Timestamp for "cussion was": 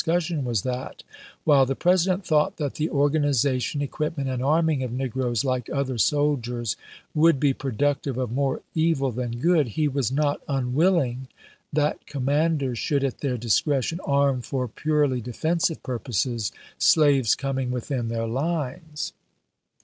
0.03-0.63